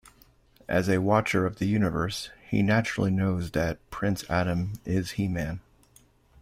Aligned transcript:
As 0.67 0.89
a 0.89 0.97
watcher 0.97 1.45
of 1.45 1.57
the 1.59 1.67
universe, 1.67 2.31
he 2.49 2.63
naturally 2.63 3.11
knows 3.11 3.51
that 3.51 3.87
Prince 3.91 4.27
Adam 4.31 4.79
is 4.83 5.11
He-Man. 5.11 5.59